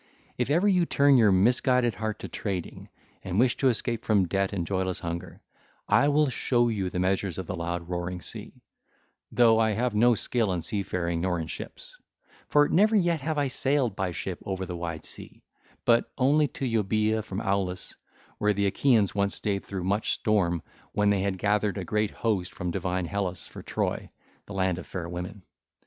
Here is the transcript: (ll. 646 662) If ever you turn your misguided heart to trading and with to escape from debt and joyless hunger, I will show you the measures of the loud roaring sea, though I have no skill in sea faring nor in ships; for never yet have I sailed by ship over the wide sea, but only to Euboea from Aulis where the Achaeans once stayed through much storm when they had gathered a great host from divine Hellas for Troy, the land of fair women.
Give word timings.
(ll. 0.39 0.45
646 0.47 0.47
662) 0.51 0.53
If 0.53 0.57
ever 0.57 0.67
you 0.67 0.85
turn 0.87 1.17
your 1.17 1.31
misguided 1.31 1.93
heart 1.93 2.17
to 2.17 2.27
trading 2.27 2.89
and 3.23 3.39
with 3.39 3.55
to 3.57 3.67
escape 3.69 4.03
from 4.03 4.27
debt 4.27 4.51
and 4.51 4.65
joyless 4.65 4.99
hunger, 5.01 5.41
I 5.87 6.07
will 6.07 6.27
show 6.27 6.69
you 6.69 6.89
the 6.89 6.97
measures 6.97 7.37
of 7.37 7.45
the 7.45 7.55
loud 7.55 7.87
roaring 7.87 8.19
sea, 8.19 8.63
though 9.31 9.59
I 9.59 9.73
have 9.73 9.93
no 9.93 10.15
skill 10.15 10.51
in 10.53 10.63
sea 10.63 10.81
faring 10.81 11.21
nor 11.21 11.39
in 11.39 11.45
ships; 11.45 11.99
for 12.49 12.67
never 12.67 12.95
yet 12.95 13.21
have 13.21 13.37
I 13.37 13.47
sailed 13.47 13.95
by 13.95 14.11
ship 14.11 14.39
over 14.43 14.65
the 14.65 14.75
wide 14.75 15.05
sea, 15.05 15.43
but 15.85 16.09
only 16.17 16.47
to 16.47 16.65
Euboea 16.65 17.23
from 17.23 17.39
Aulis 17.39 17.93
where 18.39 18.53
the 18.53 18.65
Achaeans 18.65 19.13
once 19.13 19.35
stayed 19.35 19.63
through 19.65 19.83
much 19.83 20.13
storm 20.13 20.63
when 20.93 21.11
they 21.11 21.21
had 21.21 21.37
gathered 21.37 21.77
a 21.77 21.85
great 21.85 22.09
host 22.09 22.51
from 22.55 22.71
divine 22.71 23.05
Hellas 23.05 23.45
for 23.45 23.61
Troy, 23.61 24.09
the 24.47 24.53
land 24.53 24.79
of 24.79 24.87
fair 24.87 25.07
women. 25.07 25.43